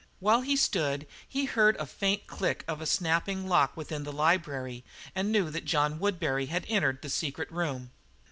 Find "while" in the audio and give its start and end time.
0.19-0.41